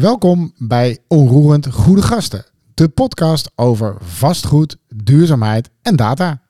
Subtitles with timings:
[0.00, 2.44] Welkom bij Onroerend Goede Gasten,
[2.74, 6.40] de podcast over vastgoed, duurzaamheid en data.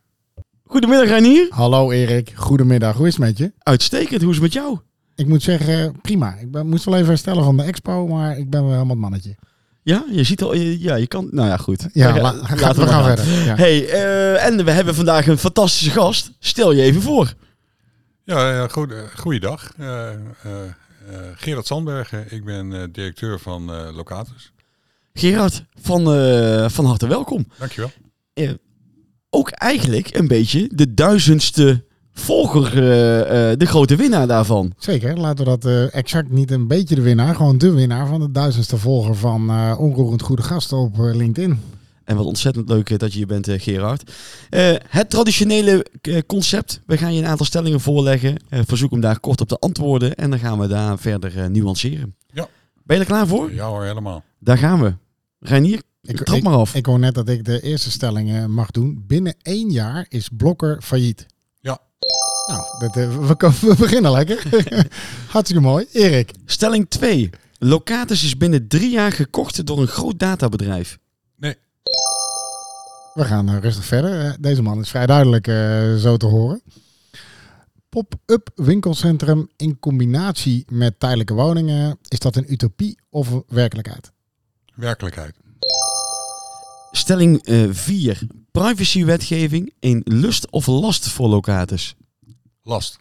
[0.65, 1.47] Goedemiddag Reinier.
[1.51, 3.53] Hallo Erik, goedemiddag, hoe is het met je?
[3.59, 4.79] Uitstekend, hoe is het met jou?
[5.15, 6.35] Ik moet zeggen, prima.
[6.41, 8.99] Ik ben, moest wel even herstellen van de expo, maar ik ben wel helemaal het
[8.99, 9.37] mannetje.
[9.83, 11.87] Ja, je ziet al, je- ja, je kan, nou ja, goed.
[11.93, 13.05] Ja, We la- gaan- ga- we gaan gaan.
[13.05, 13.45] verder.
[13.45, 13.55] Ja.
[13.57, 16.31] Hey, eh, en we hebben vandaag een fantastische gast.
[16.39, 17.35] Stel je even voor.
[18.25, 19.73] Ja, ja goed, goeiedag.
[19.79, 20.09] Eh,
[21.35, 24.53] Gerard Sandbergen, ik ben eh, directeur van eh, Locatus.
[25.15, 27.47] Gerard, van, eh, van harte welkom.
[27.59, 27.91] Dankjewel.
[28.35, 28.51] Eh,
[29.31, 34.73] ook eigenlijk een beetje de duizendste volger, eh, eh, de grote winnaar daarvan.
[34.79, 38.21] Zeker, laten we dat eh, exact niet een beetje de winnaar, gewoon de winnaar van
[38.21, 41.61] de duizendste volger van eh Onroerend Goede Gasten op eh, LinkedIn.
[42.11, 44.13] En wat ontzettend leuk eh, dat je hier bent, eh, Gerard.
[44.51, 45.87] Eh, het traditionele
[46.27, 46.81] concept.
[46.87, 48.37] We gaan je een aantal stellingen voorleggen.
[48.49, 50.15] Eh, verzoek om daar kort op te antwoorden.
[50.15, 52.17] En dan gaan we daar verder eh, nuanceren.
[52.33, 52.49] Ja.
[52.85, 53.53] Ben je er klaar voor?
[53.55, 54.25] Ja hoor, helemaal.
[54.39, 54.95] Daar gaan we.
[55.41, 56.75] Reinier, Ik, trap ik, maar af.
[56.75, 59.05] ik hoor net dat ik de eerste stelling mag doen.
[59.07, 61.27] Binnen één jaar is Blokker failliet.
[61.61, 61.79] Ja.
[62.47, 63.37] Nou, dat, we,
[63.69, 64.43] we beginnen lekker.
[65.33, 65.87] Hartstikke mooi.
[65.93, 67.31] Erik, Stelling 2.
[67.59, 70.99] Locatus is binnen drie jaar gekocht door een groot databedrijf.
[73.15, 74.27] We gaan eh, rustig verder.
[74.27, 76.63] Eh, deze man is vrij duidelijk eh, zo te horen.
[77.89, 81.99] Pop-up winkelcentrum in combinatie met tijdelijke woningen.
[82.09, 84.13] Is dat een utopie of een werkelijkheid?
[84.75, 85.35] Werkelijkheid.
[86.91, 88.27] Stelling 4.
[88.51, 91.95] Privacywetgeving een lust of last voor Locatus.
[92.63, 92.99] Last.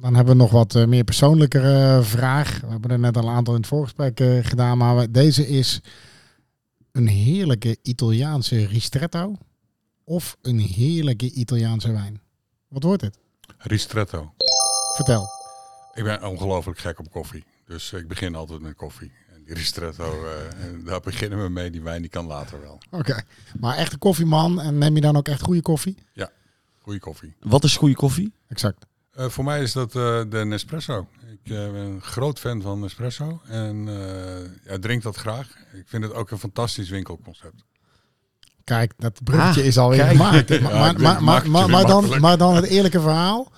[0.00, 2.60] Dan hebben we nog wat eh, meer persoonlijkere vraag.
[2.60, 4.78] We hebben er net al een aantal in het voorgesprek eh, gedaan.
[4.78, 5.80] Maar we- deze is
[6.94, 9.36] een heerlijke Italiaanse ristretto
[10.04, 12.20] of een heerlijke Italiaanse wijn.
[12.68, 13.18] Wat wordt het?
[13.58, 14.34] Ristretto.
[14.94, 15.26] Vertel.
[15.94, 17.44] Ik ben ongelooflijk gek op koffie.
[17.66, 19.12] Dus ik begin altijd met koffie.
[19.34, 21.70] En die ristretto, eh, en daar beginnen we mee.
[21.70, 22.78] Die wijn die kan later wel.
[22.90, 23.22] Oké.
[23.60, 25.96] Maar echt een koffieman en neem je dan ook echt goede koffie?
[26.78, 27.34] Goeie koffie.
[27.40, 28.32] Wat is goede koffie?
[28.48, 28.86] Exact.
[29.10, 31.08] Eh, voor mij is dat eh, de Nespresso.
[31.42, 33.40] Ik eh, ben een groot fan van Nespresso.
[33.46, 35.48] En eh, ja, drink dat graag.
[35.72, 37.64] Ik vind het ook een fantastisch winkelconcept.
[38.64, 40.48] Kijk, dat bruggetje Ah, is alweer gemaakt.
[40.54, 42.20] Ja, maar, maar, dan, makkelijk.
[42.20, 43.52] maar dan het eerlijke verhaal.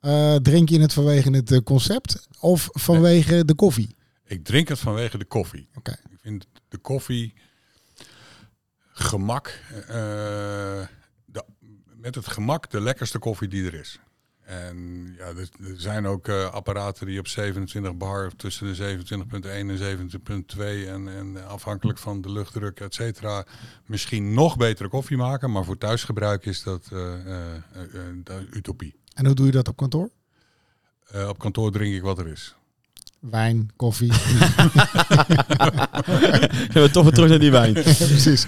[0.00, 3.96] Eh, drink je het vanwege het concept of vanwege de koffie?
[4.24, 5.68] Ik drink het vanwege de koffie.
[5.74, 5.90] Oké.
[5.90, 7.34] Ik vind de koffie
[8.92, 9.86] gemak, eh,
[11.24, 11.44] de,
[11.96, 14.00] met het gemak de lekkerste koffie die er is.
[14.50, 19.48] En ja, er, er zijn ook eh, apparaten die op 27 bar tussen de 27.1
[19.48, 23.44] en 27.2 en, en afhankelijk van de luchtdruk, et cetera,
[23.86, 25.50] misschien nog betere koffie maken.
[25.50, 28.94] Maar voor thuisgebruik is dat eh, eh, utopie.
[29.14, 30.10] En hoe doe je dat op kantoor?
[31.06, 32.54] Eh, op kantoor drink ik wat er is.
[33.18, 34.12] Wijn, koffie.
[36.72, 37.72] we toch weer terug naar die wijn.
[38.12, 38.46] Precies.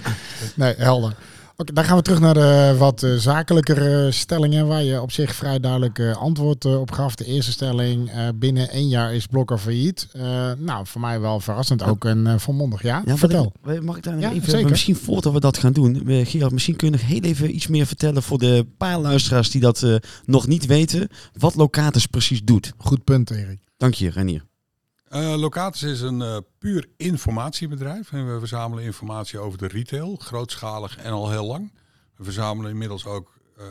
[0.55, 1.15] Nee, helder.
[1.63, 5.59] Dan gaan we terug naar de wat eh, zakelijkere stellingen, waar je op zich vrij
[5.59, 7.15] duidelijk eh, antwoord eh, op gaf.
[7.15, 10.07] De eerste stelling, binnen één jaar is Blokker failliet.
[10.57, 13.01] Nou, voor mij wel verrassend ook een volmondig ja.
[13.05, 13.53] Ja, Vertel.
[13.81, 14.69] mag ik daar nog Ja, even, zeker.
[14.69, 17.85] misschien voordat we dat gaan doen, Gerard, misschien kun je nog heel even iets meer
[17.85, 19.85] vertellen voor de paar luisteraars die dat
[20.25, 22.73] nog niet weten, wat Locatus precies doet.
[22.77, 23.59] Goed punt, Erik.
[23.77, 24.43] Dank je, Renier.
[25.13, 28.11] Eh, Locatus is een eh, puur informatiebedrijf.
[28.11, 31.73] En we verzamelen informatie over de retail, grootschalig en al heel lang.
[32.15, 33.65] We verzamelen inmiddels ook eh,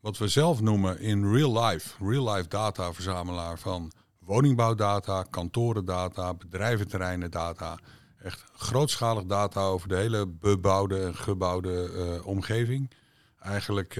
[0.00, 7.30] wat we zelf noemen in real life, real life data verzamelaar van woningbouwdata, kantorendata, bedrijventerreinen
[7.30, 7.78] data.
[8.22, 11.90] Echt grootschalig data over de hele bebouwde en gebouwde
[12.24, 12.90] omgeving.
[13.40, 13.94] Eigenlijk,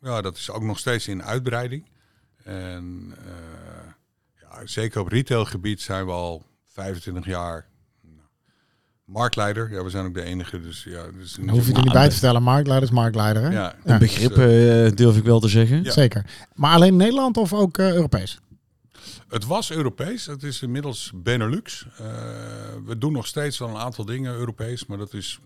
[0.00, 1.88] ja, dat is ook nog steeds in uitbreiding.
[2.44, 3.14] En
[4.64, 7.66] zeker op retailgebied zijn we al 25 jaar
[8.02, 8.26] nou,
[9.04, 9.70] marktleider.
[9.70, 10.60] Ja, we zijn ook de enige.
[10.60, 12.42] Dus ja, dus hoef je er niet bij te vertellen.
[12.42, 13.50] Marktleider is marktleider, hè?
[13.50, 15.82] Ja, Een dus, begrip eh, eh, durf ik wel te zeggen.
[15.82, 15.90] Ja.
[15.90, 16.26] Zeker.
[16.54, 18.40] Maar alleen Nederland of ook eh, Europees?
[19.32, 20.26] het was Europees.
[20.26, 21.86] Het is inmiddels Benelux.
[21.98, 22.06] Eh,
[22.84, 25.38] we doen nog steeds wel een aantal dingen Europees, maar dat is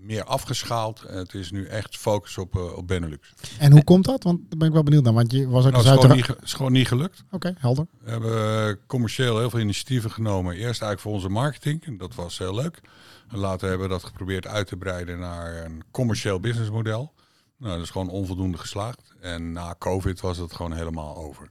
[0.00, 1.00] meer afgeschaald.
[1.06, 3.32] Het is nu echt focus op, eh, op Benelux.
[3.58, 4.22] En hoe komt dat?
[4.22, 5.12] Want daar ben ik wel benieuwd naar.
[5.12, 6.88] Want je was ook Nou, een het is gewoon, Zuid- niet, ge- is gewoon niet
[6.88, 7.24] gelukt.
[7.30, 7.86] Oké, helder.
[8.00, 10.52] We hebben eh, commercieel heel veel initiatieven genomen.
[10.54, 11.84] Eerst eigenlijk voor onze marketing.
[11.84, 12.80] En dat was heel leuk.
[13.28, 17.12] En later hebben we dat geprobeerd uit te breiden naar een commercieel businessmodel.
[17.58, 19.14] Nou, dat is gewoon onvoldoende geslaagd.
[19.20, 21.50] En na COVID was het gewoon helemaal over.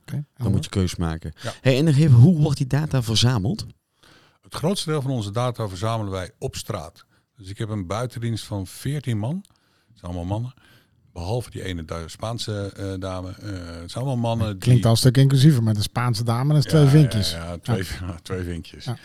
[0.00, 0.54] Oké, Dan helder.
[0.54, 1.32] moet je keus maken.
[1.42, 1.52] Ja.
[1.60, 3.66] Hey, en nog even, hoe wordt die data verzameld?
[4.42, 7.04] Het grootste deel van onze data verzamelen wij op straat.
[7.40, 9.44] Dus ik heb een buitendienst van 14 man.
[9.44, 10.54] Dat zijn allemaal mannen.
[11.12, 13.28] Behalve die ene Spaanse eh, dame.
[13.28, 14.84] Eh, het zijn allemaal mannen Klinkt die...
[14.84, 17.30] al een stuk inclusiever met een Spaanse dame en twee vinkjes.
[17.30, 17.86] Ja, ja, twee,
[18.22, 18.84] twee vinkjes.
[18.84, 18.96] Ja.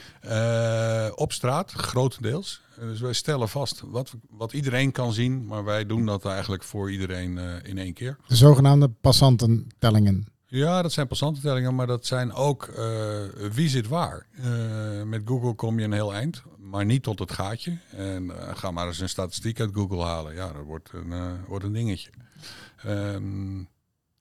[1.08, 2.62] Eh, op straat, grotendeels.
[2.80, 6.92] Dus wij stellen vast wat, wat iedereen kan zien, maar wij doen dat eigenlijk voor
[6.92, 8.18] iedereen eh, in één keer.
[8.28, 10.28] De zogenaamde passantentellingen.
[10.48, 12.86] Ja, dat zijn passantentellingen, maar dat zijn ook eh,
[13.52, 14.26] wie zit waar.
[14.32, 16.44] Eh, met Google kom je een heel eind,
[16.76, 17.78] maar niet tot het gaatje.
[17.90, 20.36] En eh, ga maar eens een statistiek uit Google halen.
[20.36, 22.10] Ja, dat wordt een, eh, wordt een dingetje.
[22.84, 23.64] Ehm,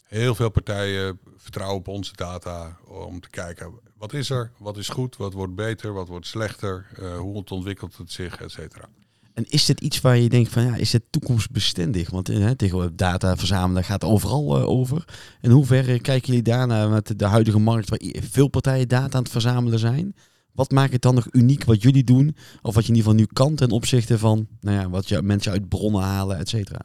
[0.05, 4.89] heel veel partijen vertrouwen op onze data om te kijken wat is er, wat is
[4.89, 8.89] goed, wat wordt beter, wat wordt slechter, eh, hoe ontwikkelt het zich, et cetera.
[9.35, 12.11] En is dit iets waar je denkt van ja, is het toekomstbestendig?
[12.11, 15.05] Want hè, tegenwoordig data verzamelen gaat overal eh, over.
[15.41, 19.33] In hoeverre kijken jullie daarna met de huidige markt waar veel partijen data aan het
[19.33, 20.15] verzamelen zijn?
[20.55, 22.37] Wat maakt het dan nog uniek wat jullie doen?
[22.63, 25.23] Of wat je in ieder geval nu kan ten opzichte van nou ja, wat je,
[25.23, 26.81] mensen uit bronnen halen, et cetera?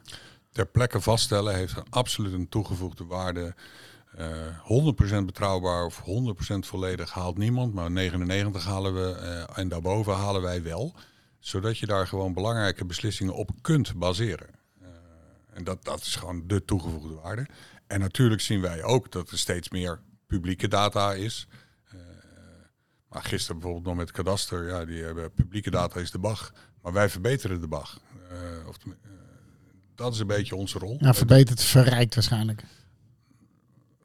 [0.52, 3.54] ter plekke vaststellen heeft absoluut een toegevoegde waarde.
[4.16, 4.26] Eh
[5.20, 6.02] 100% betrouwbaar of
[6.54, 10.94] 100% volledig haalt niemand, maar 99 halen we eh, en daarboven halen wij wel.
[11.38, 14.48] Zodat je daar gewoon belangrijke beslissingen op kunt baseren.
[14.80, 14.88] Eh,
[15.52, 17.46] en dat, dat is gewoon de toegevoegde waarde.
[17.86, 21.46] En natuurlijk zien wij ook dat er steeds meer publieke data is.
[23.10, 26.52] Maar gisteren bijvoorbeeld nog met Kadaster, ja, die hebben publieke data is de BAG.
[26.82, 28.00] Maar wij verbeteren de BAG.
[28.30, 28.90] Eh, of, eh,
[29.94, 30.96] dat is een beetje onze rol.
[31.00, 32.64] Ja, verbeterd, verrijkt waarschijnlijk.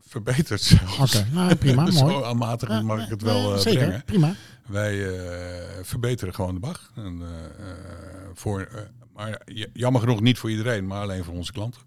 [0.07, 1.16] verbeterd zelfs.
[1.16, 1.92] Oké, nou, prima, mooi.
[1.96, 4.04] Zo aanmatigend mag ik het wel Eh, Zeker, brengen.
[4.06, 4.36] prima.
[4.68, 5.18] Wij
[5.78, 6.92] eh, verbeteren gewoon de BAG.
[6.96, 7.78] En, eh, eh,
[8.34, 8.81] voor, eh,
[9.13, 9.42] maar
[9.74, 11.81] jammer genoeg niet voor iedereen, maar alleen voor onze klanten.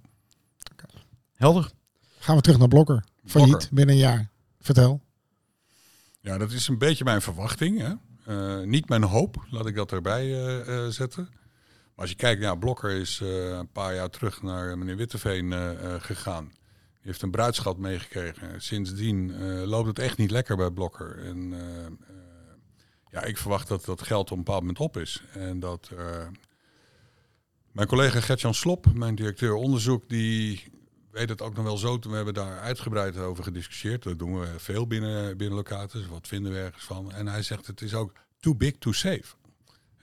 [1.34, 1.70] Helder.
[2.18, 3.04] Gaan we terug naar Blokker.
[3.24, 4.28] Failliet binnen een jaar.
[4.60, 5.00] Vertel.
[6.28, 7.80] Ja, dat is een beetje mijn verwachting.
[7.80, 7.92] Hè?
[8.24, 11.28] Eh, niet mijn hoop, laat ik dat erbij eh, eh, zetten.
[11.30, 15.52] Maar als je kijkt, ja, Blokker is een paar jaar terug naar meneer Witteveen
[16.00, 16.44] gegaan.
[16.44, 18.62] Die heeft een bruidschat meegekregen.
[18.62, 21.18] Sindsdien loopt het echt niet lekker bij Blokker.
[21.24, 21.54] En
[23.10, 25.22] ja, ik verwacht dat dat geld op een bepaald moment op is.
[25.32, 25.90] En dat
[27.72, 30.72] mijn collega Gertjan Slop, mijn directeur onderzoek, die
[31.10, 31.98] weet het ook nog wel zo.
[31.98, 34.02] We hebben daar uitgebreid over gediscussieerd.
[34.02, 36.06] Dat doen we veel binnen, binnen Locatus.
[36.06, 37.12] Wat vinden we ergens van?
[37.12, 39.24] En hij zegt het is ook too big to save.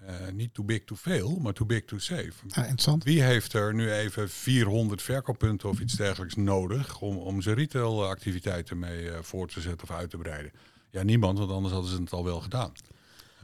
[0.06, 2.32] Eh, niet too big to fail, maar too big to save.
[2.48, 3.04] Ja, interessant.
[3.04, 8.80] Wie heeft er nu even 400 verkooppunten of iets dergelijks nodig om, om zijn retailactiviteiten
[8.80, 10.52] mee eh, voor te zetten of uit te breiden?
[10.90, 12.72] Ja, niemand, want anders hadden ze het al wel gedaan.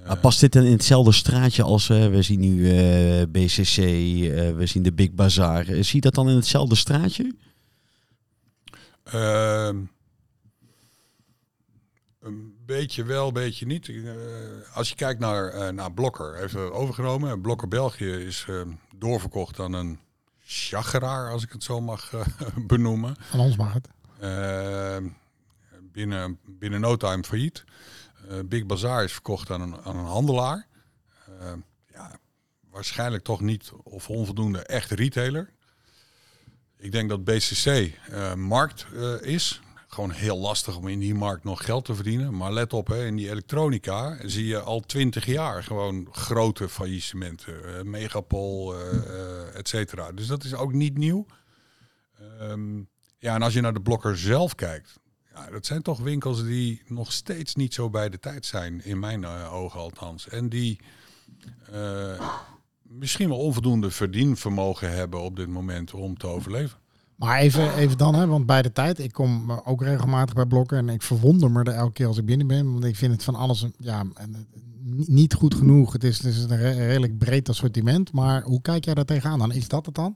[0.05, 4.55] Maar past dit dan in hetzelfde straatje als eh, we zien nu eh, BCC, eh,
[4.55, 5.67] we zien de Big Bazaar.
[5.67, 7.33] Eh, zie je dat dan in hetzelfde straatje?
[9.03, 9.83] Ehm,
[12.19, 13.89] een beetje wel, een beetje niet.
[13.89, 14.11] Eh,
[14.73, 17.41] als je kijkt naar, eh, naar Blokker, het overgenomen.
[17.41, 18.61] Blokker België is eh,
[18.95, 19.99] doorverkocht aan een
[20.43, 22.25] chageraar, als ik het zo mag eh,
[22.67, 23.15] benoemen.
[23.19, 23.87] Van ons mag het.
[24.19, 25.07] Ehm,
[25.91, 27.63] binnen, binnen no time failliet.
[28.45, 30.67] Big Bazaar is verkocht aan een, aan een handelaar.
[31.39, 31.59] Ehm,
[31.93, 32.11] ja,
[32.69, 35.53] waarschijnlijk toch niet of onvoldoende echt retailer.
[36.81, 39.61] Ik denk dat BCC eh, markt eh, is.
[39.87, 42.37] Gewoon heel lastig om in die markt nog geld te verdienen.
[42.37, 47.77] Maar let op, hè, in die elektronica zie je al twintig jaar gewoon grote faillissementen.
[47.77, 50.11] eh, Megapol, eh, et cetera.
[50.11, 51.25] Dus dat is ook niet nieuw.
[52.39, 52.77] Ehm,
[53.17, 54.99] ja, en als je naar de blokker zelf kijkt.
[55.33, 58.83] Ja, dat zijn toch winkels die nog steeds niet zo bij de tijd zijn.
[58.85, 60.27] In mijn ogen althans.
[60.27, 60.79] En die
[62.91, 66.79] misschien wel onvoldoende verdienvermogen hebben op dit moment om te overleven.
[67.15, 70.77] Maar even, even dan, hè, want bij de tijd, ik kom ook regelmatig bij blokken
[70.77, 73.23] en ik verwonder me er elke keer als ik binnen ben, want ik vind het
[73.23, 74.25] van alles ja, eh,
[74.79, 75.93] ni- niet goed genoeg.
[75.93, 79.39] Het is, het is een re- redelijk breed assortiment, maar hoe kijk jij daar tegenaan
[79.39, 79.51] dan?
[79.51, 80.15] Is dat het dan?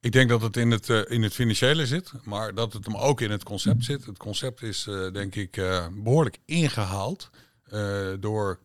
[0.00, 2.96] Ik denk dat het in het, eh, in het financiële zit, maar dat het hem
[2.96, 4.06] ook in het concept zit.
[4.06, 7.30] Het concept is eh, denk ik eh, behoorlijk ingehaald
[7.64, 8.58] eh, door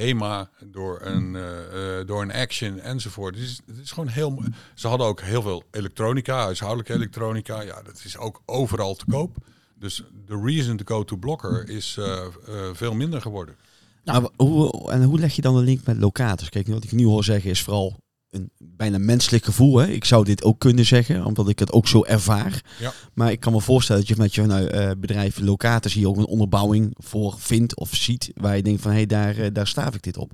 [0.00, 3.36] HEMA, door een, eh, eh, door een Action enzovoort.
[3.36, 4.42] Is, het is gewoon heel.
[4.74, 7.60] Ze hadden ook heel veel elektronica, huishoudelijke elektronica.
[7.60, 9.36] Ja, dat is ook overal te koop.
[9.78, 12.26] Dus de reason to go to Blokker is eh,
[12.72, 13.56] veel minder geworden.
[14.04, 16.48] Nou, hoe, en hoe leg je dan de link met locators?
[16.48, 17.96] Kijk, wat ik nu hoor zeggen is vooral
[18.30, 19.78] een bijna menselijk gevoel.
[19.78, 19.86] Hè?
[19.86, 22.62] Ik zou dit ook kunnen zeggen, omdat ik het ook zo ervaar.
[22.78, 22.92] Ja.
[23.14, 26.16] Maar ik kan me voorstellen dat je met je nou, eh, bedrijf locators hier ook
[26.16, 28.30] een onderbouwing voor vindt of ziet.
[28.34, 30.32] Waar je denkt van, hé, hey, daar, eh, daar staaf ik dit op.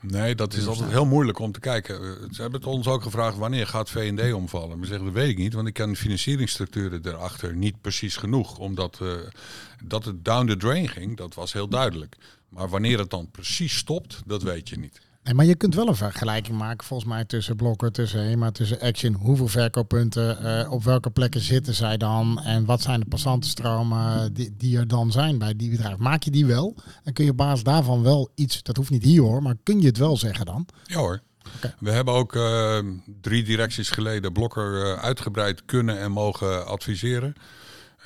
[0.00, 1.94] Nee, dat is altijd heel moeilijk om te kijken.
[1.94, 4.80] Eh, Ze hebben het ons ook gevraagd wanneer gaat V&D omvallen.
[4.80, 8.58] We zeggen dat weet ik niet, want ik ken de financieringsstructuren erachter niet precies genoeg.
[8.58, 9.00] Omdat
[9.84, 12.16] dat het down the drain ging, dat was heel duidelijk.
[12.48, 15.00] Maar wanneer het dan precies stopt, dat weet je niet.
[15.22, 18.80] Nee, maar je kunt wel een vergelijking maken volgens mij tussen Blokker, tussen HEMA, tussen
[18.80, 19.14] Action.
[19.14, 24.54] Hoeveel verkooppunten, eh, op welke plekken zitten zij dan en wat zijn de passantenstromen die,
[24.56, 25.96] die er dan zijn bij die bedrijf.
[25.96, 26.74] Maak je die wel
[27.04, 29.80] en kun je op basis daarvan wel iets, dat hoeft niet hier hoor, maar kun
[29.80, 30.66] je het wel zeggen dan?
[30.84, 31.20] Ja hoor.
[31.78, 32.78] We hebben ook uh,
[33.20, 37.34] drie directies geleden Blokker uh, uitgebreid kunnen en mogen adviseren.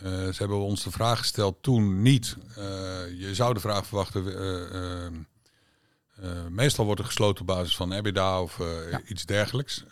[0.04, 2.36] Uh, ze hebben ons de vraag gesteld toen niet.
[3.18, 4.24] je zou de vraag verwachten.
[6.50, 8.58] Meestal wordt er gesloten op basis van EBITDA of
[8.90, 9.00] ja.
[9.06, 9.84] iets dergelijks.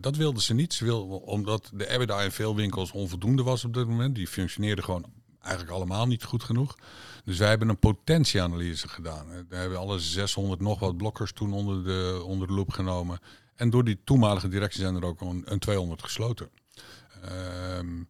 [0.00, 0.74] dat wilden ze niet.
[0.74, 4.14] Ze wilden, omdat de EBITDA in veel winkels onvoldoende was op dit moment.
[4.14, 5.04] Die functioneerde gewoon
[5.40, 6.76] eigenlijk allemaal niet goed genoeg.
[7.24, 9.26] Dus wij hebben een potentieanalyse gedaan.
[9.48, 13.18] We hebben alle 600 nog wat blokkers toen onder de, onder de loep genomen.
[13.54, 16.50] En door die toenmalige directie zijn er ook een, een 200 gesloten.
[17.78, 18.08] Um,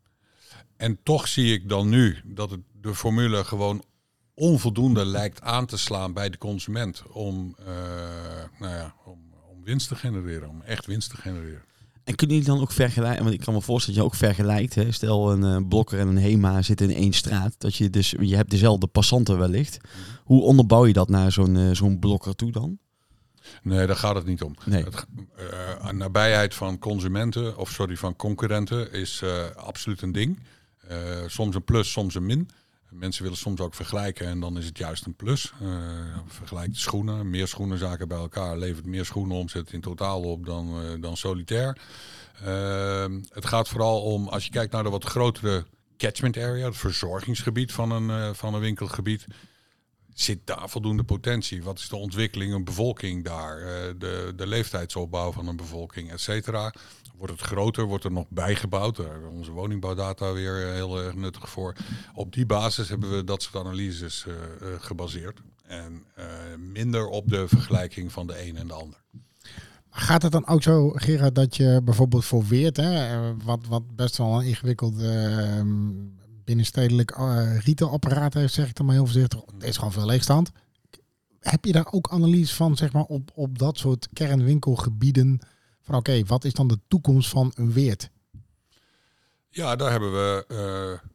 [0.77, 3.85] en toch zie ik dan nu dat het, de formule gewoon
[4.39, 7.67] onvoldoende lijkt aan te slaan bij de consument om, uh,
[8.59, 9.19] nou ja, om,
[9.51, 11.63] om winst te genereren, om echt winst te genereren.
[12.05, 13.23] En kunnen jullie dan ook vergelijken?
[13.23, 14.75] Want ik kan me voorstellen dat je ook vergelijkt.
[14.75, 14.93] Hè?
[14.93, 17.55] Stel een uh, blokker en een HEMA zitten in één straat.
[17.59, 19.79] Dat je dus je hebt dezelfde passanten wellicht.
[19.83, 19.93] Mhm.
[20.25, 22.79] Hoe onderbouw je dat naar zo'n uh, zo'n blokker toe dan?
[23.63, 24.55] Nee, daar gaat het niet om.
[24.65, 24.85] Nee.
[24.85, 25.07] Het,
[25.83, 29.23] uh, nabijheid van consumenten, of sorry, van concurrenten is
[29.57, 30.39] absoluut een ding.
[31.27, 32.49] soms een plus, soms een min.
[32.91, 35.53] Mensen willen soms ook vergelijken en dan is het juist een plus.
[35.63, 35.69] Uh,
[36.27, 37.31] vergelijk de schoenen.
[37.31, 41.79] Meer schoenenzaken bij elkaar levert meer schoenen omzet in totaal op dan, uh, dan solitair.
[42.45, 45.65] Uh, het gaat vooral om, als je kijkt naar de wat grotere
[45.97, 49.27] catchment area, het verzorgingsgebied van een, van een winkelgebied.
[50.15, 51.63] Zit daar voldoende potentie?
[51.63, 53.59] Wat is de ontwikkeling, een bevolking daar?
[53.99, 56.73] de, de leeftijdsopbouw van een bevolking, et cetera.
[57.17, 58.97] Wordt het groter, wordt er nog bijgebouwd.
[58.97, 61.77] Daar hebben we onze woningbouwdata weer eh, heel erg nuttig voor.
[62.15, 64.35] Op die basis hebben we dat soort analyses uh,
[64.79, 65.41] gebaseerd.
[65.63, 66.25] En uh,
[66.73, 69.03] minder op de vergelijking van de een en de ander.
[69.91, 74.17] Gaat het dan ook zo, Gerard, dat je bijvoorbeeld voor Weert, hè, wat, wat best
[74.17, 75.61] wel een ingewikkeld uh,
[76.45, 79.41] binnenstedelijk uh, retailapparaat heeft, zeg ik dan maar heel voorzichtig.
[79.55, 80.51] Het is gewoon veel leegstand.
[81.41, 85.41] Heb je daar ook analyse van, zeg maar, op, op dat soort kernwinkelgebieden?
[85.87, 88.11] Van oké, wat is dan de toekomst van een weert?
[89.49, 91.11] Ja, daar hebben we uh,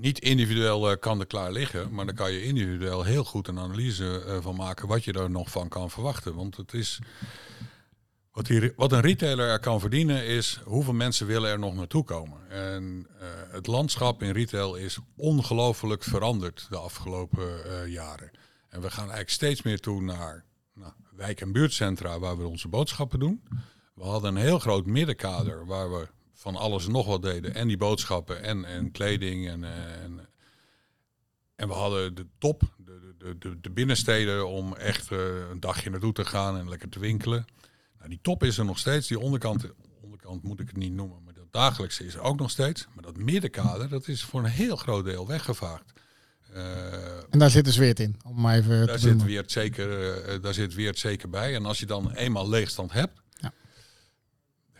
[0.00, 4.24] niet individueel uh, kan klaar liggen, maar dan kan je individueel heel goed een analyse
[4.26, 6.34] uh, van maken wat je er nog van kan verwachten.
[6.34, 6.98] Want het is
[8.32, 12.04] wat, die, wat een retailer er kan verdienen is hoeveel mensen willen er nog naartoe
[12.04, 12.50] komen.
[12.50, 13.06] En
[13.50, 18.30] het landschap in retail is ongelooflijk veranderd de afgelopen jaren.
[18.68, 22.68] En we gaan eigenlijk steeds meer toe naar nou, wijk- en buurtcentra waar we onze
[22.68, 23.42] boodschappen doen.
[23.96, 27.54] We hadden een heel groot middenkader waar we van alles en nog wat deden.
[27.54, 29.48] En die boodschappen en, en kleding.
[29.48, 29.64] En,
[30.02, 30.28] en,
[31.54, 35.18] en we hadden de top, de, de, de, de binnensteden om echt uh,
[35.50, 37.44] een dagje naartoe te gaan en lekker te winkelen.
[37.98, 39.08] Nou, die top is er nog steeds.
[39.08, 39.66] Die onderkant,
[40.00, 42.86] onderkant moet ik het niet noemen, maar dat dagelijkse is er ook nog steeds.
[42.94, 45.92] Maar dat middenkader, dat is voor een heel groot deel weggevaagd.
[46.54, 46.62] Uh,
[47.30, 49.88] en daar zit dus weer in, om maar even daar zit weer zeker,
[50.34, 51.54] uh, daar zit weer zeker bij.
[51.54, 53.20] En als je dan eenmaal leegstand hebt,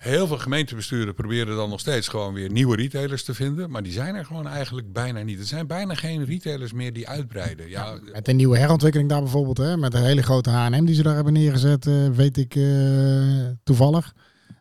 [0.06, 3.70] Heel veel gemeentebesturen proberen dan nog steeds gewoon weer nieuwe retailers te vinden.
[3.70, 5.38] Maar die zijn er gewoon eigenlijk bijna niet.
[5.38, 7.68] Er zijn bijna geen retailers meer die uitbreiden.
[7.68, 9.56] Ja, met een nieuwe herontwikkeling daar bijvoorbeeld.
[9.56, 11.86] Hè, met een hele grote H&M die ze daar hebben neergezet.
[11.86, 14.14] Uh, weet ik uh, toevallig.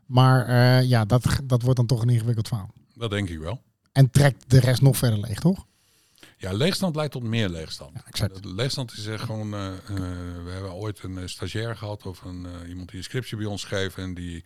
[0.06, 2.74] Maar uh, ja, dat, dat wordt dan toch een ingewikkeld verhaal.
[2.96, 3.62] Dat denk ik wel.
[3.92, 5.66] En trekt de rest nog verder leeg, toch?
[6.38, 7.92] Ja, leegstand leidt tot meer leegstand.
[7.94, 8.46] Ja, exact.
[8.46, 9.50] Leegstand is echt gewoon.
[9.50, 13.98] we hebben ooit een stagiair gehad of een, iemand die een scriptje bij ons schreef
[13.98, 14.44] en die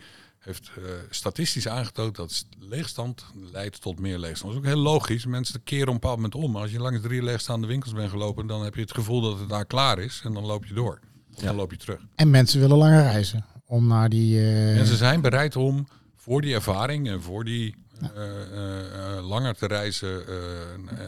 [0.49, 4.53] heeft uh, statistisch aangetoond dat leegstand leidt tot meer leegstand.
[4.53, 5.25] Dat is ook heel logisch.
[5.25, 6.55] Mensen keren op een bepaald moment om.
[6.55, 9.49] Als je langs drie leegstaande winkels bent gelopen, dan heb je het gevoel dat het
[9.49, 10.21] daar klaar is.
[10.23, 10.99] En dan loop je door.
[11.29, 11.45] Ja.
[11.45, 11.99] Dan loop je terug.
[12.15, 13.45] En mensen willen langer reizen.
[13.65, 14.39] Om naar die...
[14.39, 14.75] Uh...
[14.75, 20.23] Mensen zijn bereid om voor die ervaring en voor die uh, langer te reizen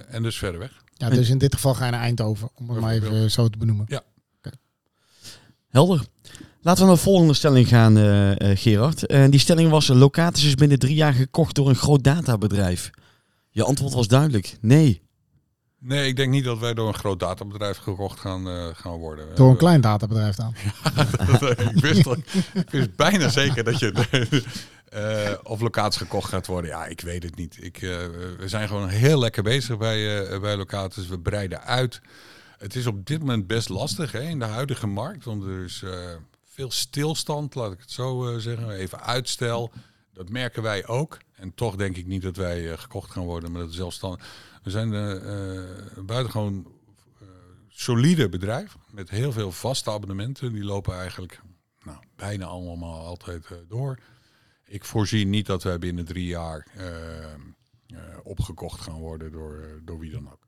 [0.08, 0.84] en dus verder weg.
[0.94, 3.58] Ja, dus in dit geval ga je naar Eindhoven, om het maar even zo te
[3.58, 3.86] benoemen.
[3.90, 4.04] Ja.
[4.38, 4.54] Okay.
[5.68, 6.06] Helder.
[6.64, 9.12] Laten we naar de volgende stelling gaan, uh, Gerard.
[9.12, 12.90] Uh, die stelling was: Locatus is binnen drie jaar gekocht door een groot databedrijf.
[13.50, 15.02] Je antwoord was duidelijk: nee.
[15.80, 19.36] Nee, ik denk niet dat wij door een groot databedrijf gekocht gaan, uh, gaan worden.
[19.36, 20.54] Door een klein databedrijf dan?
[20.96, 22.08] Ja, ik, wist,
[22.54, 24.44] ik wist bijna zeker dat je
[24.94, 26.70] uh, of locaties gekocht gaat worden.
[26.70, 27.58] Ja, ik weet het niet.
[27.62, 27.78] Ik,
[28.38, 31.08] we zijn gewoon heel lekker bezig bij, bij locaties.
[31.08, 32.02] We breiden uit.
[32.58, 35.26] Het is op dit moment best lastig hè, in de huidige markt.
[35.26, 35.84] Want er is
[36.54, 38.70] veel stilstand, laat ik het zo uh, zeggen.
[38.70, 39.72] Even uitstel.
[40.14, 41.18] Dat merken wij ook.
[41.36, 44.26] En toch denk ik niet dat wij uh, gekocht gaan worden met het zelfstandig.
[44.64, 46.68] We zijn een uh, buitengewoon
[47.68, 50.54] solide bedrijf met heel veel vaste abonnementen.
[50.54, 51.42] Die lopen eigenlijk
[52.16, 54.00] bijna allemaal altijd eh, door.
[54.66, 57.38] Ik voorzie niet dat wij binnen drie jaar eh, eh,
[58.24, 60.41] opgekocht gaan worden door, eh, door wie dan ook.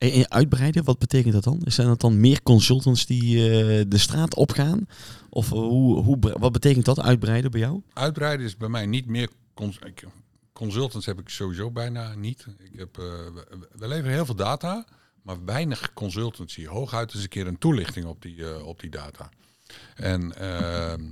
[0.00, 1.60] En, en uitbreiden, wat betekent dat dan?
[1.64, 4.86] Zijn dat dan meer consultants die eh, de straat opgaan?
[5.28, 7.82] Of eh, hoe, hoe, wat betekent dat, uitbreiden bij jou?
[7.92, 9.28] Uitbreiden is bij mij niet meer.
[9.54, 9.78] Cons
[10.60, 12.46] consultants heb ik sowieso bijna niet.
[12.58, 13.04] Ik heb, eh,
[13.72, 14.86] we, leveren heel veel data,
[15.22, 16.66] maar weinig consultancy.
[16.66, 19.30] Hooguit eens een keer een toelichting op die, eh, op die data.
[19.94, 21.02] En ehm,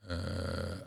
[0.00, 0.18] eh,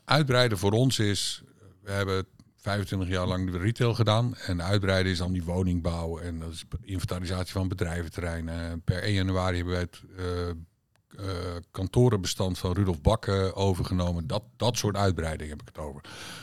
[0.06, 1.41] uitbreiden voor ons is.
[1.82, 2.25] We hebben
[2.57, 4.35] 25 jaar lang de retail gedaan.
[4.35, 6.17] En uitbreiden is dan die woningbouw.
[6.17, 8.81] En dat is inventarisatie van bedrijventerreinen.
[8.81, 14.27] Per 1 januari hebben wij het eh, eh, kantorenbestand van Rudolf Bakke overgenomen.
[14.27, 16.01] Dat, dat soort uitbreiding heb ik het over.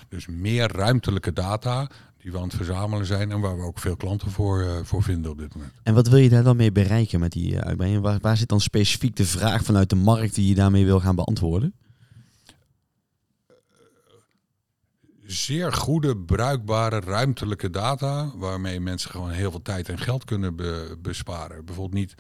[0.09, 3.97] Dus meer ruimtelijke data die we aan het verzamelen zijn en waar we ook veel
[3.97, 5.73] klanten voor, eh, voor vinden op dit moment.
[5.83, 8.21] En wat wil je daar dan mee bereiken met die uitbreiding?
[8.21, 11.75] Waar zit dan specifiek de vraag vanuit de markt die je daarmee wil gaan beantwoorden?
[15.27, 20.97] Zeer goede, bruikbare, ruimtelijke data waarmee mensen gewoon heel veel tijd en geld kunnen be-
[20.99, 21.65] besparen.
[21.65, 22.15] Bijvoorbeeld niet.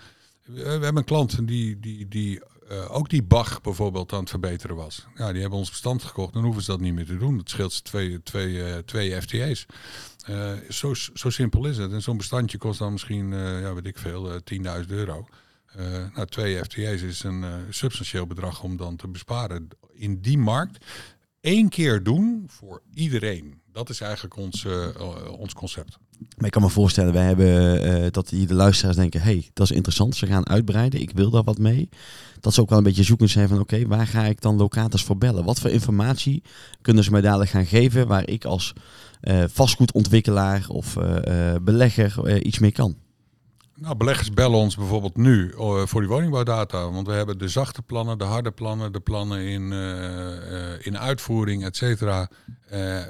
[0.44, 4.76] We hebben een klant die, die, die eh, ook die Bach bijvoorbeeld aan het verbeteren
[4.76, 5.06] was.
[5.14, 7.36] Ja, die hebben ons bestand gekocht, dan hoeven ze dat niet meer te doen.
[7.36, 9.66] Dat scheelt ze twee, twee, eh, twee FTA's.
[10.26, 11.92] Eh, zo, zo simpel is het.
[11.92, 15.26] En zo'n bestandje kost dan misschien, ja, weet ik veel, eh, 10.000 euro.
[16.14, 19.68] Nou, twee FTA's is een substantieel bedrag om dan te besparen.
[19.92, 20.84] In die markt
[21.44, 23.62] één keer doen voor iedereen.
[23.72, 25.98] Dat is eigenlijk ons, eh, eh, ons concept.
[26.36, 29.70] Maar ik kan me voorstellen, wij hebben eh, dat hier de luisteraars denken, hey, dat
[29.70, 31.88] is interessant, ze gaan uitbreiden, ik wil daar wat mee.
[32.40, 35.02] Dat ze ook wel een beetje zoekend zijn van, oké, waar ga ik dan locators
[35.02, 35.44] voor bellen?
[35.44, 36.42] Wat voor informatie
[36.80, 38.72] kunnen ze mij dadelijk gaan geven waar ik als
[39.46, 40.96] vastgoedontwikkelaar of
[41.62, 42.96] belegger iets mee kan?
[43.84, 46.90] Nou, beleggers bellen ons bijvoorbeeld nu eh, voor die woningbouwdata.
[46.90, 50.98] Want we hebben de zachte plannen, de harde plannen, de plannen in, eh, eh, in
[50.98, 52.28] uitvoering, et cetera.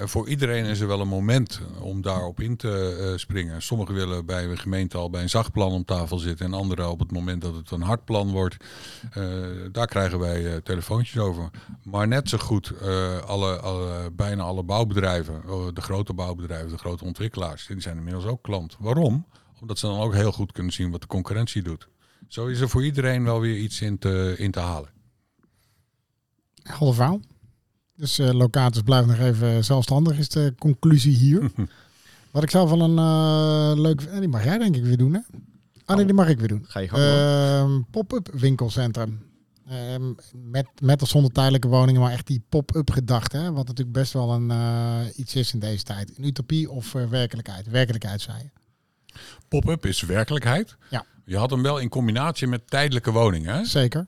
[0.04, 3.62] Voor iedereen is er wel een moment om daarop in te springen.
[3.62, 6.46] Sommigen willen bij een gemeente al bij een zacht plan om tafel zitten.
[6.46, 8.56] En anderen op het moment dat het een hard plan wordt.
[9.72, 11.50] Daar krijgen wij telefoontjes over.
[11.82, 12.72] Maar net zo goed
[13.26, 13.60] alle,
[14.12, 15.42] bijna alle bouwbedrijven,
[15.74, 18.76] de grote bouwbedrijven, de grote ontwikkelaars, die zijn inmiddels ook klant.
[18.78, 19.26] Waarom?
[19.60, 21.88] Omdat ze dan ook heel goed kunnen zien wat de concurrentie doet.
[22.28, 24.90] Zo is er voor iedereen wel weer iets in te, in te halen.
[26.62, 27.20] Helder verhaal.
[27.96, 31.50] Dus eh locatus blijft nog even zelfstandig, is de conclusie hier.
[32.32, 34.00] Wat ik zelf wel een eh, leuk...
[34.00, 35.20] eh, die mag jij denk ik weer doen, hè?
[35.84, 36.64] Ah nee, die mag ik weer doen.
[36.68, 37.10] Ga je gang hoor.
[37.12, 39.22] Ehm, Pop-up winkelcentrum.
[39.68, 43.36] Ehm, met, met of zonder tijdelijke woningen, maar echt die pop-up gedachte.
[43.36, 43.52] Hè?
[43.52, 46.18] Wat natuurlijk best wel een, eh, iets is in deze tijd.
[46.18, 47.68] Een utopie of eh, werkelijkheid?
[47.68, 48.50] Werkelijkheid, zei je.
[49.48, 50.76] Pop-up is werkelijkheid.
[50.90, 51.04] Ja.
[51.24, 53.54] Je had hem wel in combinatie met tijdelijke woningen.
[53.54, 53.64] Hè?
[53.64, 54.06] Zeker.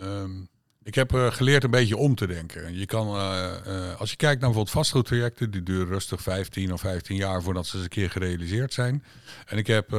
[0.00, 0.44] Ehm,
[0.82, 2.78] ik heb eh, geleerd een beetje om te denken.
[2.78, 6.80] Je kan, eh, eh, als je kijkt naar bijvoorbeeld vastgoedtrajecten, die duren rustig 15 of
[6.80, 9.04] 15 jaar voordat ze eens een keer gerealiseerd zijn.
[9.46, 9.92] En ik heb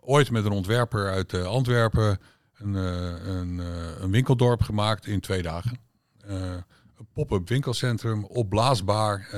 [0.00, 2.18] ooit met een ontwerper uit Antwerpen
[2.58, 3.58] een, een,
[4.00, 5.78] een winkeldorp gemaakt in twee dagen.
[6.26, 9.28] Een pop-up winkelcentrum, opblaasbaar,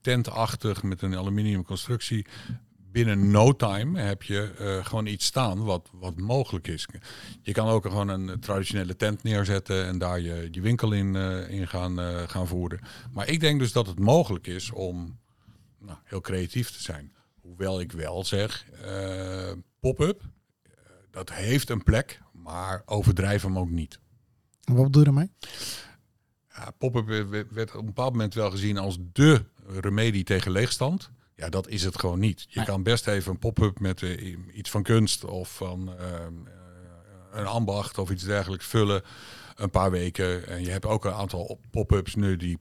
[0.00, 2.26] tentachtig met een aluminium constructie.
[2.98, 6.88] Binnen no time heb je eh, gewoon iets staan wat, wat mogelijk is.
[7.42, 11.50] Je kan ook gewoon een traditionele tent neerzetten en daar je, je winkel in, eh,
[11.50, 12.80] in gaan, eh, gaan voeren.
[13.12, 15.18] Maar ik denk dus dat het mogelijk is om
[15.78, 17.12] nou, heel creatief te zijn.
[17.40, 20.22] Hoewel ik wel zeg, eh, pop-up,
[20.62, 20.70] eh,
[21.10, 23.98] dat heeft een plek, maar overdrijf hem ook niet.
[24.64, 25.30] En wat bedoel je ermee?
[26.54, 29.44] Ja, pop-up werd- werd op een bepaald moment wel gezien als de
[29.80, 31.10] remedie tegen leegstand.
[31.38, 32.46] Ja, dat is het gewoon niet.
[32.48, 32.64] Je Nee.
[32.66, 36.20] kan best even een pop-up met eh, iets van kunst of van eh, eh,
[37.32, 39.02] een ambacht of iets dergelijks vullen.
[39.56, 40.46] Een paar weken.
[40.48, 42.58] En je hebt ook een aantal op- pop-ups nu die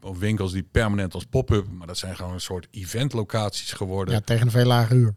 [0.00, 1.68] of winkels die permanent als pop-up.
[1.68, 4.14] Maar dat zijn gewoon een soort eventlocaties geworden.
[4.14, 5.14] Ja, tegen een veel lager uur.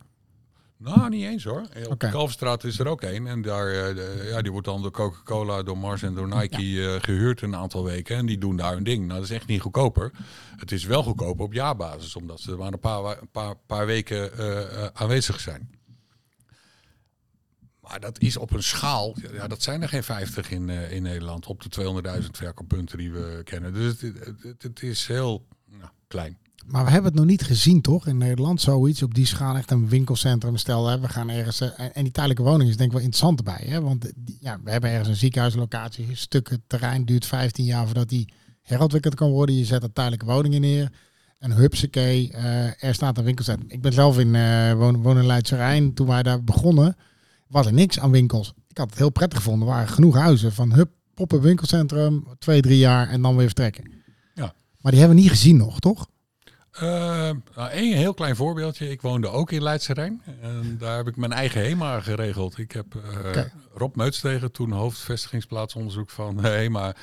[0.84, 1.62] Nou, niet eens hoor.
[1.62, 2.06] Op Oké.
[2.06, 3.28] de Kalverstraat is er ook één.
[3.28, 7.02] En daar, eh, ja, die wordt dan door Coca-Cola, door Mars en door Nike eh,
[7.04, 8.16] gehuurd een aantal weken.
[8.16, 9.06] En die doen daar hun ding.
[9.08, 10.12] Nou, dat is echt niet goedkoper.
[10.58, 14.38] Het is wel goedkoper op jaarbasis, omdat ze maar een paar, een paar, paar weken
[14.38, 15.70] eh, aanwezig zijn.
[17.80, 21.46] Maar dat is op een schaal, ja, dat zijn er geen 50 in, in Nederland,
[21.46, 23.74] op de 200.000 verkooppunten die we kennen.
[23.74, 26.38] Dus het, het, het- het is heel nou, klein.
[26.68, 28.08] Maar we hebben het nog niet gezien, toch?
[28.08, 29.56] In Nederland zoiets op die schaal.
[29.56, 30.58] Echt een winkelcentrum.
[30.58, 31.62] Stel, hè, we gaan ergens...
[31.62, 33.66] eh, en- die tijdelijke woning is denk ik wel interessant erbij.
[33.68, 33.82] Hè?
[33.82, 36.10] Want eh, ja, we hebben ergens een ziekenhuislocatie.
[36.10, 39.56] Een stuk terrein duurt 15 jaar voordat die herontwikkeld kan worden.
[39.56, 40.92] Je zet er tijdelijke woningen neer.
[41.40, 43.70] En hupsakee, eh er staat een winkelcentrum.
[43.70, 45.94] Ik ben zelf in eh wonen, wonen in Leidse Rijn.
[45.94, 46.96] Toen wij daar begonnen,
[47.48, 48.54] was er niks aan winkels.
[48.68, 49.68] Ik had het heel prettig gevonden.
[49.68, 53.92] Er waren genoeg huizen van hup, pop-up winkelcentrum, twee, drie jaar en dan weer vertrekken.
[54.34, 54.54] Ja.
[54.82, 56.08] Maar die hebben we niet gezien nog, toch?
[56.76, 56.82] Uh,
[57.56, 58.90] nou, één heel klein voorbeeldje.
[58.90, 60.22] Ik woonde ook in Leidse Rijn.
[60.42, 62.58] En daar heb ik mijn eigen HEMA geregeld.
[62.58, 63.42] Ik heb uh,
[63.74, 66.96] Rob Meutstegen, toen hoofdvestigingsplaatsonderzoek van HEMA,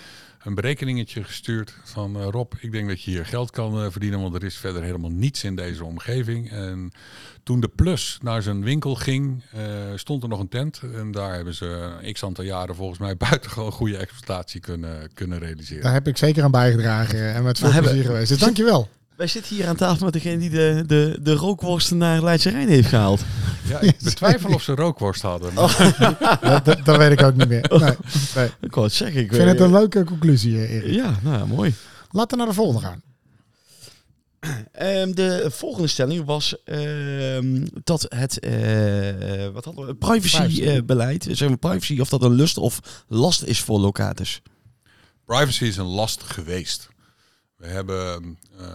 [0.43, 4.35] een berekeningetje gestuurd van uh, Rob, ik denk dat je hier geld kan verdienen, want
[4.35, 6.51] er is verder helemaal niets in deze omgeving.
[6.51, 6.93] En
[7.43, 9.43] toen de Plus naar zijn winkel ging,
[9.95, 10.81] stond er nog een tent.
[10.95, 15.83] En daar hebben ze x aantal jaren volgens mij buitengewoon goede exploitatie kunnen, kunnen realiseren.
[15.83, 18.29] Daar heb ik zeker aan bijgedragen en met veel plezier geweest.
[18.29, 18.89] Dus dankjewel.
[19.19, 22.69] Wij zitten hier aan tafel met degene die de, de, de rookworsten naar Leidse Rijn
[22.69, 23.25] heeft gehaald.
[23.65, 25.59] Ja, ik betwijfel of ze rookworst hadden.
[25.59, 25.81] Oh.
[26.65, 27.71] dat, dat, weet ik ook niet meer.
[27.71, 27.97] Nee,
[28.35, 28.51] nee.
[28.61, 29.21] Ik wou het zeggen.
[29.21, 30.95] Ik, vind het een leuke conclusie, Erik.
[30.95, 31.75] Ja, nou mooi.
[32.11, 33.03] Laten we naar de volgende gaan.
[34.83, 39.95] Um, de volgende stelling was um, dat het uh, wat hadden we?
[39.95, 41.31] privacybeleid, privacy.
[41.31, 44.43] Uh, zeg maar privacy, of dat een lust of last is voor locators.
[45.25, 46.89] Privacy is een last geweest.
[47.59, 48.67] We hebben uh,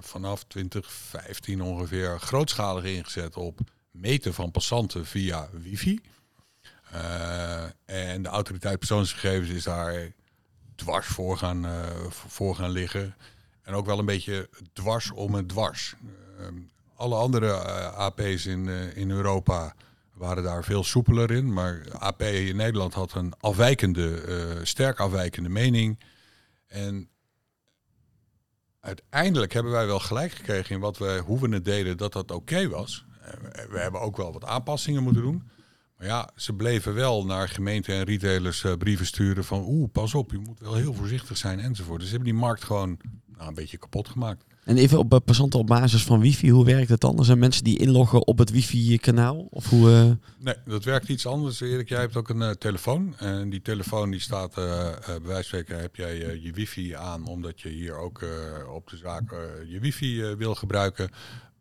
[0.00, 6.00] vanaf 2015 ongeveer grootschalig ingezet op meten van passanten via wifi.
[6.94, 10.12] Uh, en de autoriteit persoonsgegevens is daar
[10.74, 13.16] dwars voor gaan, uh, voor gaan liggen.
[13.62, 15.94] En ook wel een beetje dwars om het dwars.
[16.96, 17.52] alle andere
[17.94, 19.74] AP's in, in Europa
[20.12, 21.52] waren daar veel soepeler in.
[21.52, 25.98] Maar AP in Nederland had een afwijkende, sterk afwijkende mening.
[26.66, 27.08] En
[28.82, 32.30] uiteindelijk hebben wij wel gelijk gekregen in wat we, hoe we het deden, dat dat
[32.30, 33.04] oké was.
[33.70, 35.50] We hebben ook wel wat aanpassingen moeten doen.
[35.96, 40.14] Maar ja, ze bleven wel naar gemeenten en retailers uh, brieven sturen van oeh, pas
[40.14, 42.00] op, je moet wel heel voorzichtig zijn enzovoort.
[42.00, 44.44] Dus ze hebben die markt gewoon nou, een beetje kapot gemaakt.
[44.62, 47.18] En even op passanten op basis van wifi, hoe werkt het dan?
[47.18, 49.46] Er zijn mensen die inloggen op het wifi-kanaal?
[49.50, 50.10] Of hoe, uh...
[50.44, 51.60] Nee, dat werkt iets anders.
[51.60, 53.16] Erik, jij hebt ook een uh, telefoon.
[53.18, 57.60] En die telefoon die staat, bij wijze van spreken, heb jij je wifi aan, omdat
[57.60, 58.24] je hier ook
[58.74, 59.30] op de zaak
[59.68, 61.10] je wifi wil gebruiken.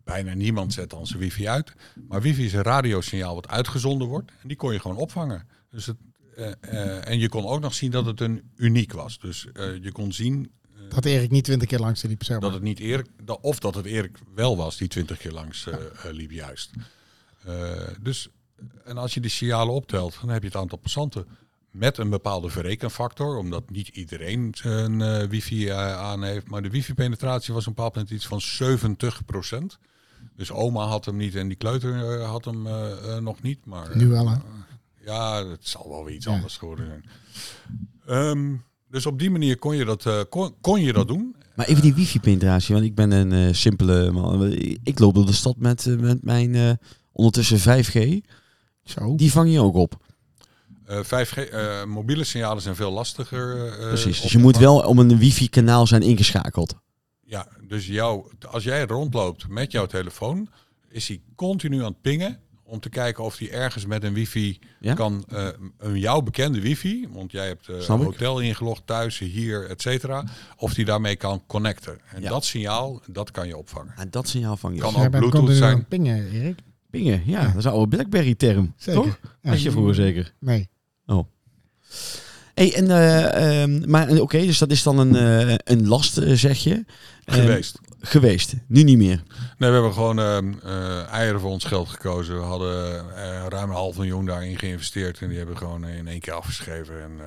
[0.03, 1.73] Bijna niemand zet dan zijn wifi uit.
[2.07, 4.31] Maar wifi is een radiosignaal wat uitgezonden wordt.
[4.41, 5.47] En die kon je gewoon opvangen.
[5.71, 5.97] Dus het,
[7.01, 9.19] en je kon ook nog zien dat het een uniek was.
[9.19, 9.47] Dus
[9.81, 10.51] je kon zien
[10.93, 12.23] dat Erik niet twintig keer langs liep.
[12.23, 13.05] Zeg Dat het niet Erik,
[13.41, 15.75] of dat het Erik wel was die twintig keer langs uh,
[16.11, 16.71] liep, juist.
[17.47, 18.29] Uh, dus,
[18.83, 21.27] en als je die signalen optelt, dan heb je het aantal passanten
[21.71, 26.47] met een bepaalde verrekenfactor, omdat niet iedereen een uh, wifi aan heeft.
[26.47, 28.41] Maar de wifi-penetratie was op een bepaald moment iets van
[29.73, 29.79] 70%
[30.35, 32.67] Dus oma had hem niet en die kleuter had hem
[33.23, 33.65] nog niet.
[33.65, 34.37] Maar, nu wel, hè?
[35.05, 36.31] ja, het zal wel weer iets ja.
[36.31, 37.03] anders geworden zijn.
[38.19, 41.35] Um, dus op die manier kon je dat, uh, kon, kon je dat doen.
[41.55, 44.51] Maar even die wifi-penetratie, want ik ben een uh, simpele man.
[44.83, 46.71] Ik loop door de stad met, uh, met mijn uh,
[47.11, 48.27] ondertussen 5G.
[48.83, 49.15] Zo.
[49.15, 50.09] Die vang je ook op.
[50.87, 51.49] 5G,
[51.87, 53.75] mobiele signalen zijn veel lastiger.
[53.77, 56.75] Precies, dus je moet wel om een wifi-kanaal zijn ingeschakeld.
[57.23, 60.49] Ja, dus jou, als jij rondloopt met jouw telefoon,
[60.89, 62.39] is hij continu aan het pingen
[62.71, 64.59] om te kijken of hij ergens met een wifi
[64.93, 69.69] kan, uh, een jouw bekende wifi, want jij hebt uh, een hotel ingelogd thuis, hier,
[69.69, 70.23] et cetera,
[70.57, 71.99] of die daarmee kan connecten.
[72.13, 73.93] En dat signaal, dat kan je opvangen.
[73.97, 74.81] En dat signaal vang je.
[74.81, 75.85] Kan ook Bluetooth zijn.
[75.85, 76.59] Pingen, Erik.
[76.89, 79.19] Pingen, ja, dat is een oude BlackBerry-term, toch?
[79.41, 79.53] Ja.
[79.53, 80.33] je vroeger zeker?
[80.39, 80.69] Nee.
[81.05, 81.25] Oh.
[82.61, 85.15] Hey, en, uh, um, maar oké, okay, dus dat is dan een,
[85.47, 86.85] uh, een last, zeg je.
[87.25, 88.53] Geweest geweest.
[88.67, 89.23] Nu niet meer.
[89.57, 92.35] Nee, we hebben gewoon uh, eieren voor ons geld gekozen.
[92.35, 95.19] We hadden uh, ruim een half miljoen daarin geïnvesteerd.
[95.19, 97.03] En die hebben we gewoon in één keer afgeschreven.
[97.03, 97.23] En uh,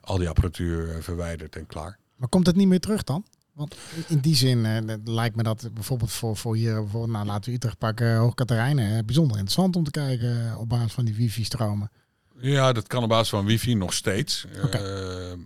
[0.00, 1.98] al die apparatuur verwijderd en klaar.
[2.16, 3.24] Maar komt het niet meer terug dan?
[3.52, 3.76] Want
[4.08, 7.78] in die zin lijkt me dat bijvoorbeeld voor, voor hier, bijvoorbeeld, nou laten we Utrecht
[7.78, 11.90] pakken, Hoogkaterijnen, bijzonder interessant om te kijken op basis van die wifi-stromen.
[12.40, 14.46] Ja, dat kan op basis van wifi nog steeds.
[14.64, 15.36] Okay.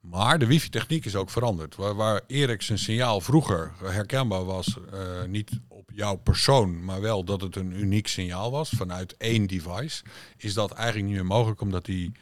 [0.00, 1.76] Maar de wifi-techniek is ook veranderd.
[1.76, 7.24] Waar, waar Erik zijn signaal vroeger herkenbaar was, uh, niet op jouw persoon, maar wel
[7.24, 10.02] dat het een uniek signaal was vanuit één device,
[10.36, 12.12] is dat eigenlijk niet meer mogelijk omdat die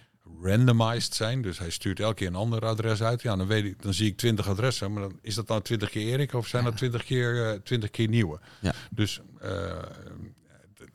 [0.43, 1.43] randomized zijn.
[1.43, 3.23] Dus hij stuurt elke keer een ander adres uit.
[3.23, 5.91] Ja, dan, weet ik, dan zie ik twintig adressen, maar dan is dat nou twintig
[5.91, 8.41] keer Erik of zijn dat twintig keer, uh, twintig keer nieuwe?
[8.61, 8.75] Ja.
[8.91, 9.83] Dus uh,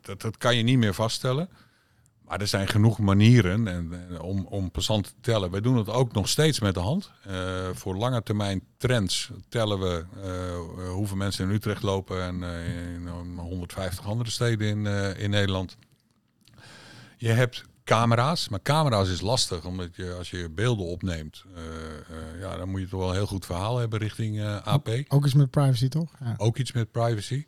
[0.02, 1.50] dat, dat kan je niet meer vaststellen.
[2.28, 5.52] Maar er zijn genoeg manieren en, om, om passanten te tellen.
[5.52, 7.12] Wij doen het ook nog steeds met de hand.
[7.28, 7.34] Uh,
[7.74, 13.08] voor lange termijn trends tellen we uh, hoeveel mensen in Utrecht lopen en uh, in
[13.38, 14.86] 150 andere steden in,
[15.18, 15.78] in Nederland.
[17.18, 21.44] Je hebt camera's, maar camera's is lastig, omdat je als je beelden opneemt,
[22.40, 24.90] ja, dan moet je toch wel een heel goed verhaal hebben richting AP.
[25.08, 26.12] Ook iets met privacy, toch?
[26.20, 26.34] Ja.
[26.38, 27.46] Ook iets met privacy.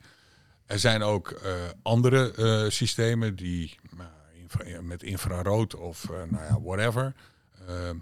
[0.66, 1.42] Er zijn ook
[1.82, 3.78] andere systemen die
[4.82, 7.14] met infrarood of uh, nou ja, whatever.
[7.68, 7.98] Ehm,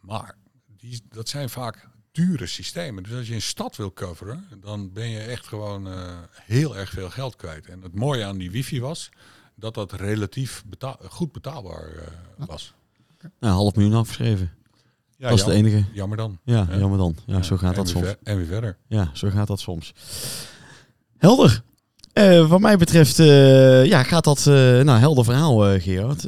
[0.00, 0.34] maar
[0.76, 3.02] die, dat zijn vaak dure systemen.
[3.02, 6.90] Dus als je een stad wil coveren, dan ben je echt gewoon eh, heel erg
[6.90, 7.66] veel geld kwijt.
[7.66, 9.10] En het mooie aan die wifi was
[9.54, 12.74] dat dat relatief betaal, goed betaalbaar eh, was.
[13.40, 14.52] Nou, half miljoen afgeschreven.
[15.16, 15.84] Ja, dat is de enige.
[15.92, 16.38] jammer dan.
[16.44, 16.78] Ja, Ja.
[16.78, 17.16] jammer dan.
[17.26, 18.14] Ja, zo gaat dat soms.
[18.22, 18.76] en weer verder.
[18.86, 19.94] Ja, zo gaat dat soms.
[21.16, 21.62] Helder.
[22.18, 26.22] Eh, wat mij betreft eh, ja, gaat dat eh nou helder verhaal, Gerard.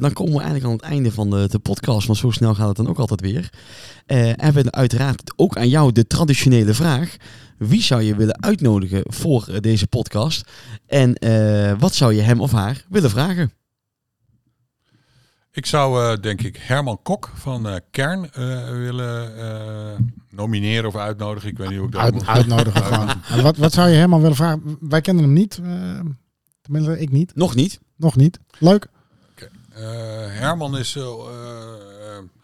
[0.00, 2.68] Dan komen we eigenlijk aan het einde van de, de podcast, want zo snel gaat
[2.68, 3.50] het dan ook altijd weer.
[4.06, 7.16] En we uiteraard ook aan jou de traditionele vraag.
[7.58, 10.50] Wie zou je willen uitnodigen voor deze podcast?
[10.86, 11.18] En
[11.78, 13.63] wat zou je hem of haar willen vragen?
[15.56, 19.98] Ik zou eh, denk ik Herman Kok van eh, Kern eh, willen eh,
[20.30, 21.48] nomineren of uitnodigen.
[21.50, 23.08] Ik weet niet hoe ik dat Uit, moet- uitnodigen gewoon.
[23.28, 24.76] En wat, wat zou je helemaal willen vragen?
[24.80, 25.58] Wij kennen hem niet.
[25.62, 26.00] eh,
[26.60, 27.34] tenminste, ik niet.
[27.34, 27.80] Nog niet.
[27.96, 28.38] Nog niet.
[28.58, 28.86] Leuk.
[29.72, 29.82] Eh,
[30.26, 30.98] Herman is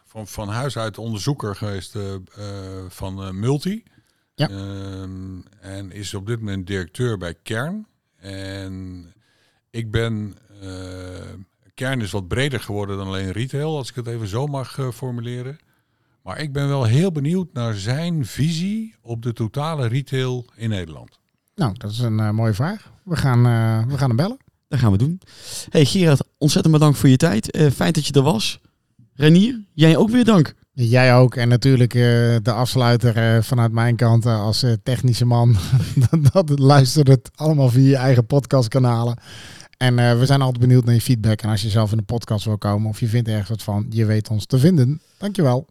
[0.06, 1.96] van, van huis uit onderzoeker geweest
[2.88, 3.82] van eh, Multi.
[4.34, 4.48] Ja.
[4.48, 7.86] Ehm, en is op dit moment directeur bij Kern.
[8.16, 9.06] En
[9.70, 10.34] ik ben...
[10.60, 10.68] eh,
[11.80, 14.88] Kern is wat breder geworden dan alleen retail, als ik het even zo mag eh,
[14.90, 15.58] formuleren.
[16.22, 21.18] Maar ik ben wel heel benieuwd naar zijn visie op de totale retail in Nederland.
[21.54, 22.92] Nou, dat is een eh, mooie vraag.
[23.04, 24.38] We gaan, eh, we gaan hem bellen.
[24.68, 25.20] Dat gaan we doen.
[25.68, 27.50] Hey Gerard, ontzettend bedankt voor je tijd.
[27.50, 28.60] Eh, fijn dat je er was.
[29.14, 30.54] Renier, jij ook weer dank.
[30.72, 31.34] Jij ook.
[31.34, 32.00] En natuurlijk eh,
[32.42, 35.56] de afsluiter eh, vanuit mijn kant eh, als technische man.
[36.10, 39.18] dat, dat luistert het allemaal via je eigen podcastkanalen.
[39.82, 41.42] En eh, we zijn altijd benieuwd naar je feedback.
[41.42, 43.86] En als je zelf in de podcast wil komen of je vindt ergens wat van,
[43.90, 45.00] je weet ons te vinden.
[45.18, 45.66] Dankjewel.